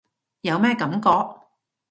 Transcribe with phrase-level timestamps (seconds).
[0.41, 1.09] 有咩感覺？